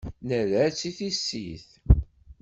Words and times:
Nerra-tt 0.27 0.81
i 0.89 0.91
tissit. 0.97 1.69